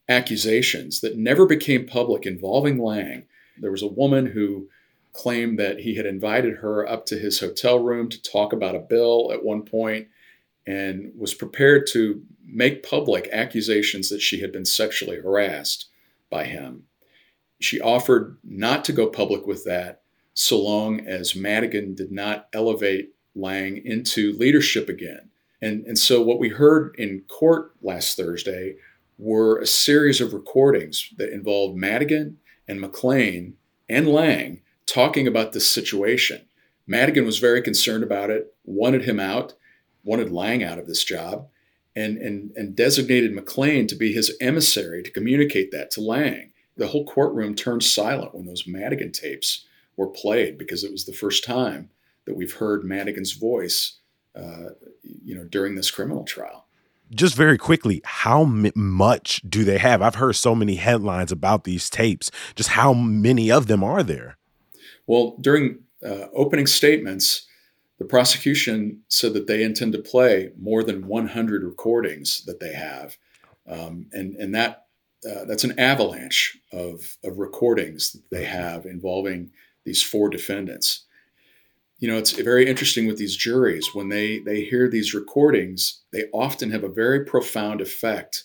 accusations 0.08 1.00
that 1.00 1.16
never 1.16 1.46
became 1.46 1.86
public 1.86 2.26
involving 2.26 2.78
Lang. 2.78 3.26
There 3.58 3.70
was 3.70 3.82
a 3.82 3.86
woman 3.86 4.26
who 4.26 4.68
claimed 5.12 5.58
that 5.58 5.80
he 5.80 5.94
had 5.96 6.06
invited 6.06 6.56
her 6.56 6.88
up 6.88 7.06
to 7.06 7.18
his 7.18 7.40
hotel 7.40 7.78
room 7.78 8.08
to 8.08 8.22
talk 8.22 8.52
about 8.52 8.74
a 8.74 8.80
bill 8.80 9.30
at 9.32 9.44
one 9.44 9.62
point 9.62 10.08
and 10.66 11.12
was 11.16 11.34
prepared 11.34 11.86
to 11.88 12.22
make 12.44 12.88
public 12.88 13.28
accusations 13.32 14.08
that 14.08 14.20
she 14.20 14.40
had 14.40 14.52
been 14.52 14.64
sexually 14.64 15.20
harassed 15.20 15.86
by 16.30 16.44
him. 16.44 16.84
She 17.60 17.80
offered 17.80 18.38
not 18.42 18.84
to 18.86 18.92
go 18.92 19.06
public 19.06 19.46
with 19.46 19.64
that 19.64 20.02
so 20.34 20.60
long 20.60 21.06
as 21.06 21.36
Madigan 21.36 21.94
did 21.94 22.10
not 22.10 22.48
elevate 22.52 23.14
Lang 23.34 23.84
into 23.84 24.32
leadership 24.32 24.88
again. 24.88 25.30
And, 25.60 25.86
and 25.86 25.98
so, 25.98 26.20
what 26.20 26.40
we 26.40 26.48
heard 26.48 26.94
in 26.98 27.22
court 27.28 27.72
last 27.82 28.16
Thursday 28.16 28.76
were 29.22 29.60
a 29.60 29.66
series 29.66 30.20
of 30.20 30.34
recordings 30.34 31.10
that 31.16 31.32
involved 31.32 31.76
Madigan 31.76 32.38
and 32.66 32.80
McClain 32.80 33.52
and 33.88 34.08
Lang 34.08 34.62
talking 34.84 35.28
about 35.28 35.52
this 35.52 35.70
situation. 35.70 36.44
Madigan 36.88 37.24
was 37.24 37.38
very 37.38 37.62
concerned 37.62 38.02
about 38.02 38.30
it, 38.30 38.52
wanted 38.64 39.04
him 39.04 39.20
out, 39.20 39.54
wanted 40.02 40.32
Lang 40.32 40.64
out 40.64 40.80
of 40.80 40.88
this 40.88 41.04
job, 41.04 41.46
and, 41.94 42.18
and, 42.18 42.50
and 42.56 42.74
designated 42.74 43.32
McClain 43.32 43.86
to 43.86 43.94
be 43.94 44.12
his 44.12 44.36
emissary 44.40 45.04
to 45.04 45.10
communicate 45.12 45.70
that 45.70 45.92
to 45.92 46.00
Lang. 46.00 46.50
The 46.76 46.88
whole 46.88 47.04
courtroom 47.06 47.54
turned 47.54 47.84
silent 47.84 48.34
when 48.34 48.46
those 48.46 48.66
Madigan 48.66 49.12
tapes 49.12 49.66
were 49.96 50.08
played 50.08 50.58
because 50.58 50.82
it 50.82 50.90
was 50.90 51.04
the 51.04 51.12
first 51.12 51.44
time 51.44 51.90
that 52.24 52.34
we've 52.34 52.54
heard 52.54 52.82
Madigan's 52.82 53.32
voice, 53.34 54.00
uh, 54.34 54.70
you 55.02 55.36
know, 55.36 55.44
during 55.44 55.76
this 55.76 55.92
criminal 55.92 56.24
trial. 56.24 56.66
Just 57.14 57.34
very 57.34 57.58
quickly, 57.58 58.00
how 58.04 58.42
m- 58.42 58.72
much 58.74 59.42
do 59.48 59.64
they 59.64 59.78
have? 59.78 60.00
I've 60.00 60.14
heard 60.16 60.34
so 60.34 60.54
many 60.54 60.76
headlines 60.76 61.30
about 61.30 61.64
these 61.64 61.90
tapes. 61.90 62.30
Just 62.54 62.70
how 62.70 62.92
many 62.92 63.50
of 63.50 63.66
them 63.66 63.84
are 63.84 64.02
there? 64.02 64.38
Well, 65.06 65.36
during 65.40 65.80
uh, 66.04 66.26
opening 66.34 66.66
statements, 66.66 67.46
the 67.98 68.04
prosecution 68.04 69.02
said 69.08 69.34
that 69.34 69.46
they 69.46 69.62
intend 69.62 69.92
to 69.92 69.98
play 70.00 70.50
more 70.58 70.82
than 70.82 71.06
100 71.06 71.62
recordings 71.62 72.44
that 72.46 72.60
they 72.60 72.72
have, 72.72 73.16
um, 73.68 74.06
and 74.12 74.34
and 74.36 74.54
that 74.54 74.86
uh, 75.28 75.44
that's 75.44 75.64
an 75.64 75.78
avalanche 75.78 76.58
of 76.72 77.16
of 77.22 77.38
recordings 77.38 78.12
that 78.12 78.28
they 78.30 78.44
have 78.44 78.86
involving 78.86 79.50
these 79.84 80.02
four 80.02 80.28
defendants. 80.28 81.04
You 82.02 82.08
know, 82.08 82.18
it's 82.18 82.32
very 82.32 82.68
interesting 82.68 83.06
with 83.06 83.16
these 83.16 83.36
juries 83.36 83.94
when 83.94 84.08
they 84.08 84.40
they 84.40 84.62
hear 84.62 84.88
these 84.88 85.14
recordings, 85.14 86.02
they 86.12 86.24
often 86.32 86.72
have 86.72 86.82
a 86.82 86.88
very 86.88 87.24
profound 87.24 87.80
effect 87.80 88.42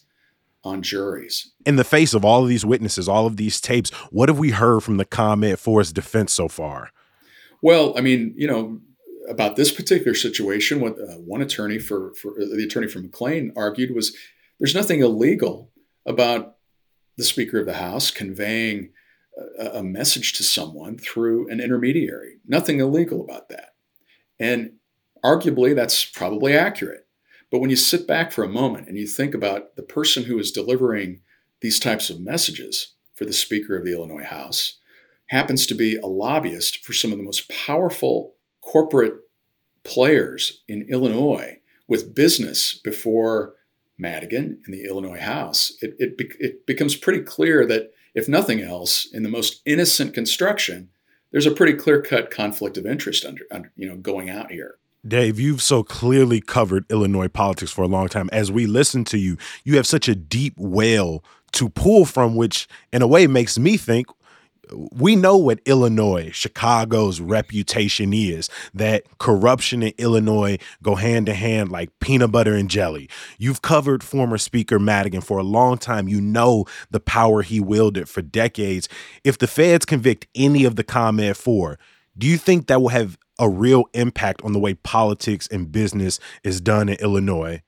on 0.63 0.83
juries. 0.83 1.51
In 1.65 1.75
the 1.75 1.83
face 1.83 2.13
of 2.13 2.23
all 2.23 2.43
of 2.43 2.49
these 2.49 2.63
witnesses, 2.63 3.09
all 3.09 3.25
of 3.25 3.37
these 3.37 3.59
tapes, 3.59 3.89
what 4.11 4.29
have 4.29 4.37
we 4.37 4.51
heard 4.51 4.81
from 4.81 4.97
the 4.97 5.05
ComEd 5.05 5.57
Four 5.57 5.79
his 5.79 5.91
defense 5.91 6.33
so 6.33 6.47
far? 6.47 6.91
Well, 7.63 7.97
I 7.97 8.01
mean, 8.01 8.35
you 8.37 8.45
know, 8.45 8.79
about 9.27 9.55
this 9.55 9.71
particular 9.71 10.13
situation, 10.13 10.79
what 10.79 10.93
uh, 10.99 11.15
one 11.15 11.41
attorney 11.41 11.79
for, 11.79 12.13
for 12.13 12.33
uh, 12.33 12.45
the 12.55 12.63
attorney 12.63 12.87
for 12.87 13.01
McClain 13.01 13.53
argued 13.55 13.95
was 13.95 14.15
there's 14.59 14.75
nothing 14.75 14.99
illegal 14.99 15.71
about 16.05 16.57
the 17.17 17.23
Speaker 17.23 17.59
of 17.59 17.65
the 17.65 17.73
House 17.73 18.11
conveying 18.11 18.91
a, 19.59 19.83
message 19.83 20.33
to 20.33 20.43
someone 20.43 20.97
through 20.97 21.49
an 21.49 21.59
intermediary. 21.59 22.37
Nothing 22.47 22.79
illegal 22.79 23.23
about 23.23 23.49
that. 23.49 23.75
And 24.39 24.73
arguably, 25.23 25.75
that's 25.75 26.05
probably 26.05 26.55
accurate. 26.55 27.07
But 27.51 27.59
when 27.59 27.69
you 27.69 27.75
sit 27.75 28.07
back 28.07 28.31
for 28.31 28.43
a 28.43 28.49
moment 28.49 28.87
and 28.87 28.97
you 28.97 29.07
think 29.07 29.33
about 29.33 29.75
the 29.75 29.83
person 29.83 30.23
who 30.23 30.37
is 30.39 30.51
delivering 30.51 31.21
these 31.61 31.79
types 31.79 32.09
of 32.09 32.19
messages 32.19 32.93
for 33.15 33.25
the 33.25 33.33
Speaker 33.33 33.77
of 33.77 33.85
the 33.85 33.93
Illinois 33.93 34.25
House 34.25 34.79
happens 35.27 35.65
to 35.67 35.75
be 35.75 35.97
a 35.97 36.05
lobbyist 36.07 36.83
for 36.85 36.93
some 36.93 37.11
of 37.11 37.17
the 37.17 37.23
most 37.23 37.49
powerful 37.49 38.35
corporate 38.61 39.15
players 39.83 40.63
in 40.67 40.87
Illinois 40.89 41.57
with 41.87 42.13
business 42.13 42.73
before 42.73 43.55
Madigan 43.97 44.61
in 44.65 44.71
the 44.71 44.85
Illinois 44.85 45.19
House, 45.19 45.73
it, 45.81 45.95
it, 45.97 46.15
it 46.39 46.65
becomes 46.65 46.95
pretty 46.95 47.21
clear 47.21 47.65
that, 47.65 47.91
if 48.17 48.27
nothing 48.27 48.61
else, 48.61 49.07
in 49.13 49.21
the 49.21 49.29
most 49.29 49.61
innocent 49.63 50.15
construction, 50.15 50.89
there's 51.31 51.45
a 51.45 51.51
pretty 51.51 51.73
clear 51.73 52.01
cut 52.01 52.31
conflict 52.31 52.75
of 52.75 52.87
interest 52.87 53.23
under, 53.23 53.43
under, 53.51 53.71
you 53.75 53.87
know, 53.87 53.95
going 53.95 54.27
out 54.27 54.49
here. 54.49 54.79
Dave, 55.07 55.39
you've 55.39 55.61
so 55.61 55.83
clearly 55.83 56.41
covered 56.41 56.83
Illinois 56.89 57.27
politics 57.27 57.71
for 57.71 57.83
a 57.83 57.87
long 57.87 58.07
time. 58.07 58.27
As 58.33 58.51
we 58.51 58.65
listen 58.65 59.05
to 59.05 59.19
you, 59.19 59.37
you 59.63 59.75
have 59.75 59.85
such 59.85 60.09
a 60.09 60.15
deep 60.15 60.55
well 60.57 61.23
to 61.51 61.69
pull 61.69 62.05
from, 62.05 62.35
which 62.35 62.67
in 62.91 63.03
a 63.03 63.07
way 63.07 63.27
makes 63.27 63.59
me 63.59 63.77
think 63.77 64.07
we 64.71 65.15
know 65.15 65.37
what 65.37 65.59
Illinois, 65.65 66.31
Chicago's 66.31 67.19
reputation 67.19 68.13
is 68.13 68.49
that 68.73 69.03
corruption 69.17 69.83
in 69.83 69.93
Illinois 69.97 70.57
go 70.81 70.95
hand 70.95 71.25
to 71.27 71.33
hand 71.33 71.71
like 71.71 71.97
peanut 71.99 72.31
butter 72.31 72.53
and 72.53 72.69
jelly. 72.69 73.09
You've 73.37 73.61
covered 73.61 74.03
former 74.03 74.37
Speaker 74.37 74.79
Madigan 74.79 75.21
for 75.21 75.37
a 75.37 75.43
long 75.43 75.77
time. 75.77 76.07
You 76.07 76.21
know 76.21 76.65
the 76.91 76.99
power 76.99 77.41
he 77.41 77.59
wielded 77.59 78.09
for 78.09 78.21
decades. 78.21 78.89
If 79.23 79.37
the 79.37 79.47
feds 79.47 79.85
convict 79.85 80.27
any 80.35 80.63
of 80.65 80.75
the 80.75 80.83
ComEd 80.83 81.37
Four, 81.37 81.79
do 82.17 82.27
you 82.27 82.37
think 82.37 82.67
that 82.67 82.81
will 82.81 82.89
have 82.89 83.17
a 83.39 83.49
real 83.49 83.85
impact 83.93 84.41
on 84.43 84.53
the 84.53 84.59
way 84.59 84.73
politics 84.73 85.47
and 85.51 85.71
business 85.71 86.19
is 86.43 86.59
done 86.59 86.89
in 86.89 86.95
Illinois? 86.95 87.61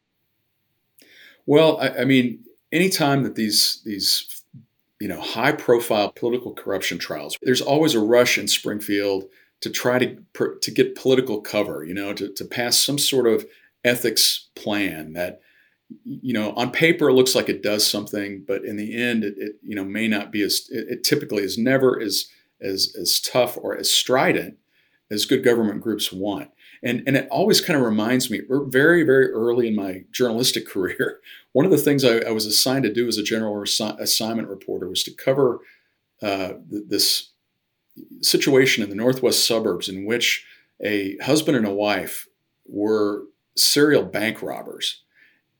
Well, 1.45 1.79
I, 1.79 2.01
I 2.01 2.05
mean, 2.05 2.43
anytime 2.71 3.23
that 3.23 3.35
these 3.35 3.81
these 3.85 4.38
you 4.99 5.07
know 5.07 5.21
high 5.21 5.51
profile 5.51 6.11
political 6.11 6.53
corruption 6.53 6.97
trials, 6.97 7.37
there's 7.41 7.61
always 7.61 7.95
a 7.95 7.99
rush 7.99 8.37
in 8.37 8.47
Springfield 8.47 9.25
to 9.61 9.69
try 9.69 9.99
to 9.99 10.17
to 10.61 10.71
get 10.71 10.95
political 10.95 11.41
cover, 11.41 11.83
you 11.83 11.93
know, 11.93 12.13
to, 12.13 12.31
to 12.33 12.45
pass 12.45 12.77
some 12.77 12.97
sort 12.97 13.27
of 13.27 13.45
ethics 13.83 14.49
plan 14.55 15.13
that 15.13 15.39
you 16.03 16.33
know 16.33 16.53
on 16.53 16.71
paper 16.71 17.09
it 17.09 17.13
looks 17.13 17.33
like 17.33 17.49
it 17.49 17.63
does 17.63 17.85
something, 17.85 18.43
but 18.47 18.63
in 18.63 18.77
the 18.77 18.95
end 18.95 19.23
it, 19.23 19.35
it 19.37 19.55
you 19.63 19.75
know 19.75 19.83
may 19.83 20.07
not 20.07 20.31
be 20.31 20.41
as 20.41 20.67
it, 20.69 20.87
it 20.89 21.03
typically 21.03 21.43
is 21.43 21.57
never 21.57 21.99
as 21.99 22.27
as 22.61 22.93
as 22.99 23.19
tough 23.19 23.57
or 23.61 23.75
as 23.75 23.91
strident 23.91 24.57
as 25.11 25.25
good 25.25 25.43
government 25.43 25.81
groups 25.81 26.11
want. 26.11 26.49
And, 26.81 27.03
and 27.05 27.17
it 27.17 27.27
always 27.29 27.61
kind 27.61 27.77
of 27.77 27.85
reminds 27.85 28.29
me, 28.29 28.41
very, 28.49 29.03
very 29.03 29.31
early 29.31 29.67
in 29.67 29.75
my 29.75 30.03
journalistic 30.11 30.67
career, 30.73 31.19
one 31.51 31.65
of 31.65 31.71
the 31.71 31.77
things 31.77 32.05
I, 32.05 32.19
I 32.19 32.31
was 32.31 32.45
assigned 32.45 32.83
to 32.83 32.93
do 32.93 33.07
as 33.07 33.17
a 33.17 33.23
general 33.23 33.55
assi- 33.55 33.99
assignment 33.99 34.47
reporter 34.47 34.87
was 34.87 35.03
to 35.03 35.11
cover 35.11 35.59
uh, 36.21 36.53
th- 36.69 36.83
this 36.87 37.29
situation 38.21 38.83
in 38.83 38.89
the 38.89 38.95
northwest 38.95 39.45
suburbs 39.45 39.89
in 39.89 40.05
which 40.05 40.45
a 40.81 41.17
husband 41.17 41.57
and 41.57 41.65
a 41.67 41.73
wife 41.73 42.27
were 42.65 43.25
serial 43.55 44.03
bank 44.03 44.41
robbers. 44.41 45.01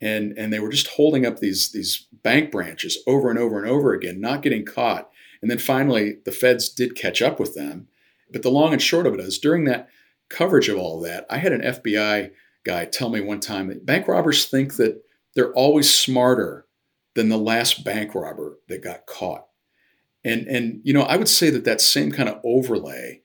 and 0.01 0.37
and 0.37 0.53
they 0.53 0.59
were 0.59 0.69
just 0.69 0.87
holding 0.87 1.25
up 1.25 1.39
these 1.39 1.71
these 1.71 2.07
bank 2.23 2.51
branches 2.51 2.97
over 3.07 3.29
and 3.29 3.39
over 3.39 3.61
and 3.61 3.69
over 3.69 3.93
again, 3.93 4.21
not 4.21 4.41
getting 4.41 4.65
caught. 4.65 5.09
And 5.41 5.49
then 5.49 5.57
finally, 5.57 6.17
the 6.25 6.31
feds 6.31 6.69
did 6.69 6.95
catch 6.95 7.21
up 7.21 7.39
with 7.39 7.55
them. 7.55 7.87
But 8.31 8.43
the 8.43 8.51
long 8.51 8.73
and 8.73 8.81
short 8.81 9.07
of 9.07 9.13
it 9.13 9.19
is, 9.19 9.39
during 9.39 9.65
that 9.65 9.89
coverage 10.29 10.69
of 10.69 10.77
all 10.77 11.01
that, 11.01 11.25
I 11.29 11.37
had 11.37 11.53
an 11.53 11.61
FBI 11.61 12.31
guy 12.65 12.85
tell 12.85 13.09
me 13.09 13.21
one 13.21 13.39
time 13.39 13.67
that 13.67 13.85
bank 13.85 14.07
robbers 14.07 14.45
think 14.45 14.75
that 14.75 15.01
they're 15.35 15.53
always 15.53 15.93
smarter 15.93 16.65
than 17.15 17.29
the 17.29 17.37
last 17.37 17.83
bank 17.83 18.15
robber 18.15 18.57
that 18.67 18.83
got 18.83 19.05
caught. 19.05 19.45
And 20.23 20.47
and 20.47 20.81
you 20.83 20.93
know, 20.93 21.03
I 21.03 21.15
would 21.15 21.29
say 21.29 21.49
that 21.49 21.65
that 21.65 21.81
same 21.81 22.11
kind 22.11 22.29
of 22.29 22.39
overlay 22.43 23.21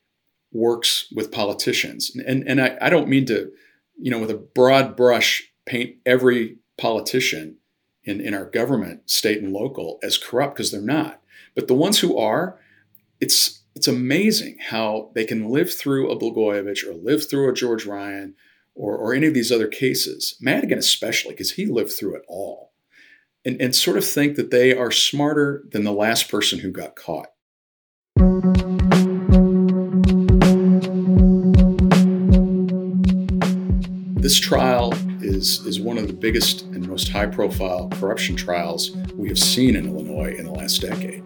works 0.53 1.13
with 1.15 1.33
politicians. 1.33 2.13
And 2.27 2.47
and 2.47 2.61
I, 2.61 2.79
I 2.81 2.91
don't 2.91 3.09
mean 3.09 3.27
to, 3.27 3.51
you 3.99 4.11
know, 4.11 4.19
with 4.19 4.31
a 4.31 4.37
broad 4.37 4.97
brush 4.97 5.43
paint 5.67 5.97
every 6.07 6.59
politician 6.79 7.57
in, 8.05 8.21
in 8.21 8.35
our 8.35 8.45
government, 8.45 9.11
state 9.11 9.43
and 9.43 9.53
local, 9.53 9.99
as 10.03 10.19
corrupt 10.19 10.57
because 10.57 10.71
they're 10.71 10.81
not. 10.81 11.21
But 11.55 11.69
the 11.69 11.75
ones 11.75 12.01
who 12.01 12.19
are, 12.19 12.59
it's 13.21 13.63
it's 13.75 13.89
amazing 13.89 14.57
how 14.69 15.11
they 15.15 15.25
can 15.25 15.49
live 15.49 15.73
through 15.73 16.11
a 16.11 16.17
Blagojevich 16.17 16.87
or 16.87 16.95
live 16.95 17.29
through 17.29 17.51
a 17.51 17.55
George 17.55 17.87
Ryan 17.87 18.35
or, 18.75 18.97
or 18.97 19.15
any 19.15 19.27
of 19.27 19.35
these 19.35 19.51
other 19.51 19.67
cases, 19.67 20.37
Madigan 20.41 20.79
especially, 20.79 21.33
because 21.33 21.53
he 21.53 21.67
lived 21.67 21.93
through 21.93 22.17
it 22.17 22.23
all, 22.29 22.73
and, 23.45 23.61
and 23.61 23.75
sort 23.75 23.97
of 23.97 24.05
think 24.05 24.37
that 24.37 24.51
they 24.51 24.77
are 24.77 24.91
smarter 24.91 25.65
than 25.71 25.83
the 25.85 25.93
last 25.93 26.31
person 26.31 26.61
who 26.61 26.71
got 26.71 26.95
caught. 26.95 27.29
This 34.21 34.39
trial 34.39 34.95
is, 35.21 35.67
is 35.67 35.81
one 35.81 35.99
of 35.99 36.07
the 36.07 36.15
biggest 36.15 36.63
and 36.63 36.89
most 36.89 37.09
high 37.09 37.27
profile 37.27 37.89
corruption 37.91 38.37
trials 38.37 38.93
we 39.15 39.29
have 39.29 39.39
seen 39.39 39.77
in 39.77 39.87
Illinois 39.87 40.35
in 40.37 40.45
the 40.45 40.53
last 40.53 40.81
decade. 40.81 41.23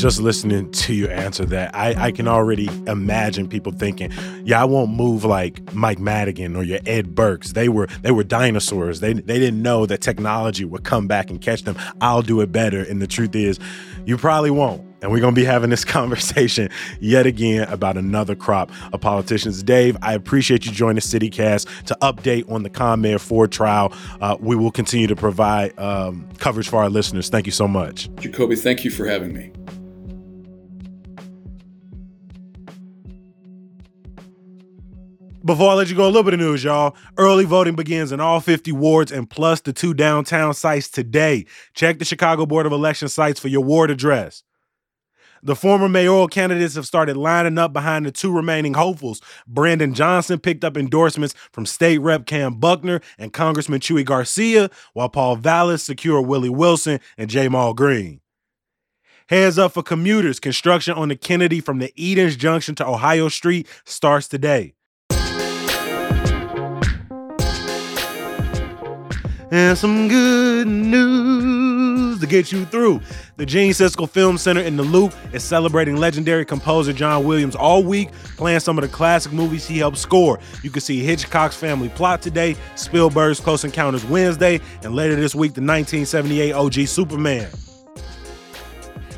Just 0.00 0.18
listening 0.18 0.70
to 0.70 0.94
you 0.94 1.08
answer 1.08 1.44
that, 1.44 1.74
I, 1.74 2.06
I 2.06 2.10
can 2.10 2.26
already 2.26 2.70
imagine 2.86 3.48
people 3.48 3.70
thinking, 3.70 4.10
yeah, 4.44 4.58
I 4.58 4.64
won't 4.64 4.92
move 4.92 5.26
like 5.26 5.74
Mike 5.74 5.98
Madigan 5.98 6.56
or 6.56 6.62
your 6.62 6.78
Ed 6.86 7.14
Burkes. 7.14 7.52
They 7.52 7.68
were 7.68 7.86
they 8.00 8.10
were 8.10 8.24
dinosaurs. 8.24 9.00
They 9.00 9.12
they 9.12 9.38
didn't 9.38 9.60
know 9.60 9.84
that 9.84 10.00
technology 10.00 10.64
would 10.64 10.84
come 10.84 11.06
back 11.06 11.28
and 11.28 11.38
catch 11.38 11.64
them. 11.64 11.76
I'll 12.00 12.22
do 12.22 12.40
it 12.40 12.50
better. 12.50 12.80
And 12.80 13.02
the 13.02 13.06
truth 13.06 13.34
is, 13.34 13.58
you 14.06 14.16
probably 14.16 14.50
won't. 14.50 14.82
And 15.02 15.10
we're 15.10 15.20
going 15.20 15.34
to 15.34 15.40
be 15.40 15.44
having 15.44 15.68
this 15.68 15.84
conversation 15.98 16.70
yet 16.98 17.26
again 17.26 17.68
about 17.68 17.98
another 17.98 18.34
crop 18.34 18.70
of 18.94 19.02
politicians. 19.02 19.62
Dave, 19.62 19.98
I 20.00 20.14
appreciate 20.14 20.64
you 20.64 20.72
joining 20.72 21.00
CityCast 21.00 21.84
to 21.84 21.98
update 22.00 22.50
on 22.50 22.62
the 22.62 22.70
ComEd 22.70 23.20
Four 23.20 23.48
trial. 23.48 23.92
Uh, 24.22 24.38
we 24.40 24.56
will 24.56 24.70
continue 24.70 25.06
to 25.08 25.16
provide 25.16 25.78
um, 25.78 26.26
coverage 26.38 26.70
for 26.70 26.82
our 26.82 26.88
listeners. 26.88 27.28
Thank 27.28 27.44
you 27.44 27.52
so 27.52 27.68
much. 27.68 28.08
Jacoby, 28.16 28.56
thank 28.56 28.82
you 28.82 28.90
for 28.90 29.06
having 29.06 29.34
me. 29.34 29.52
Before 35.50 35.72
I 35.72 35.74
let 35.74 35.90
you 35.90 35.96
go, 35.96 36.04
a 36.04 36.06
little 36.06 36.22
bit 36.22 36.34
of 36.34 36.38
news, 36.38 36.62
y'all. 36.62 36.94
Early 37.18 37.44
voting 37.44 37.74
begins 37.74 38.12
in 38.12 38.20
all 38.20 38.38
50 38.38 38.70
wards 38.70 39.10
and 39.10 39.28
plus 39.28 39.60
the 39.60 39.72
two 39.72 39.94
downtown 39.94 40.54
sites 40.54 40.88
today. 40.88 41.44
Check 41.74 41.98
the 41.98 42.04
Chicago 42.04 42.46
Board 42.46 42.66
of 42.66 42.72
Election 42.72 43.08
sites 43.08 43.40
for 43.40 43.48
your 43.48 43.64
ward 43.64 43.90
address. 43.90 44.44
The 45.42 45.56
former 45.56 45.88
mayoral 45.88 46.28
candidates 46.28 46.76
have 46.76 46.86
started 46.86 47.16
lining 47.16 47.58
up 47.58 47.72
behind 47.72 48.06
the 48.06 48.12
two 48.12 48.32
remaining 48.32 48.74
hopefuls. 48.74 49.20
Brandon 49.44 49.92
Johnson 49.92 50.38
picked 50.38 50.62
up 50.62 50.76
endorsements 50.76 51.34
from 51.50 51.66
State 51.66 51.98
Rep 51.98 52.26
Kam 52.26 52.60
Buckner 52.60 53.00
and 53.18 53.32
Congressman 53.32 53.80
Chuy 53.80 54.04
Garcia, 54.04 54.70
while 54.92 55.08
Paul 55.08 55.34
Vallas 55.34 55.82
secured 55.82 56.28
Willie 56.28 56.48
Wilson 56.48 57.00
and 57.18 57.28
Ja'Mal 57.28 57.74
Green. 57.74 58.20
Heads 59.28 59.58
up 59.58 59.72
for 59.72 59.82
commuters. 59.82 60.38
Construction 60.38 60.94
on 60.94 61.08
the 61.08 61.16
Kennedy 61.16 61.60
from 61.60 61.80
the 61.80 61.92
Edens 61.96 62.36
Junction 62.36 62.76
to 62.76 62.86
Ohio 62.86 63.28
Street 63.28 63.66
starts 63.84 64.28
today. 64.28 64.74
And 69.50 69.76
some 69.76 70.08
good 70.08 70.66
news 70.66 72.20
to 72.20 72.26
get 72.26 72.52
you 72.52 72.64
through. 72.66 73.00
The 73.36 73.46
Gene 73.46 73.72
Siskel 73.72 74.08
Film 74.08 74.38
Center 74.38 74.60
in 74.60 74.76
the 74.76 74.82
Loop 74.82 75.14
is 75.32 75.42
celebrating 75.42 75.96
legendary 75.96 76.44
composer 76.44 76.92
John 76.92 77.24
Williams 77.24 77.56
all 77.56 77.82
week, 77.82 78.12
playing 78.36 78.60
some 78.60 78.78
of 78.78 78.82
the 78.82 78.88
classic 78.88 79.32
movies 79.32 79.66
he 79.66 79.78
helped 79.78 79.98
score. 79.98 80.38
You 80.62 80.70
can 80.70 80.80
see 80.80 81.00
Hitchcock's 81.00 81.56
Family 81.56 81.88
Plot 81.88 82.22
today, 82.22 82.56
Spielberg's 82.76 83.40
Close 83.40 83.64
Encounters 83.64 84.04
Wednesday, 84.04 84.60
and 84.82 84.94
later 84.94 85.16
this 85.16 85.34
week, 85.34 85.54
the 85.54 85.60
1978 85.60 86.52
OG 86.52 86.86
Superman. 86.86 87.48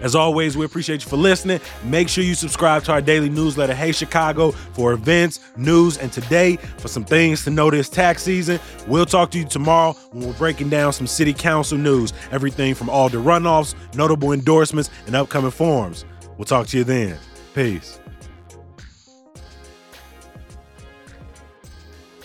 As 0.02 0.16
always, 0.16 0.56
we 0.56 0.64
appreciate 0.64 1.04
you 1.04 1.08
for 1.08 1.16
listening. 1.16 1.60
Make 1.84 2.08
sure 2.08 2.24
you 2.24 2.34
subscribe 2.34 2.82
to 2.84 2.92
our 2.92 3.00
daily 3.00 3.30
newsletter, 3.30 3.72
Hey 3.72 3.92
Chicago, 3.92 4.50
for 4.50 4.92
events, 4.92 5.38
news, 5.56 5.96
and 5.96 6.12
today 6.12 6.56
for 6.56 6.88
some 6.88 7.04
things 7.04 7.44
to 7.44 7.70
this 7.70 7.88
tax 7.88 8.24
season. 8.24 8.58
We'll 8.88 9.06
talk 9.06 9.30
to 9.30 9.38
you 9.38 9.44
tomorrow 9.44 9.92
when 10.10 10.26
we're 10.26 10.32
breaking 10.34 10.70
down 10.70 10.92
some 10.92 11.06
city 11.06 11.32
council 11.32 11.78
news, 11.78 12.12
everything 12.32 12.74
from 12.74 12.90
all 12.90 13.08
the 13.08 13.18
runoffs, 13.18 13.76
notable 13.94 14.32
endorsements, 14.32 14.90
and 15.06 15.14
upcoming 15.14 15.52
forms. 15.52 16.04
We'll 16.36 16.46
talk 16.46 16.66
to 16.68 16.78
you 16.78 16.84
then. 16.84 17.16
Peace. 17.54 18.00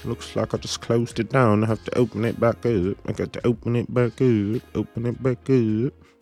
Looks 0.04 0.36
like 0.36 0.54
I 0.54 0.58
just 0.58 0.82
closed 0.82 1.20
it 1.20 1.30
down. 1.30 1.64
I 1.64 1.68
have 1.68 1.84
to 1.84 1.96
open 1.98 2.26
it 2.26 2.40
back 2.40 2.66
up. 2.66 2.98
I 3.06 3.12
got 3.12 3.34
to 3.34 3.46
open 3.46 3.76
it 3.76 3.94
back 3.94 4.14
up. 4.14 4.62
Open 4.76 5.06
it 5.06 5.22
back 5.22 5.48
up 5.50 5.94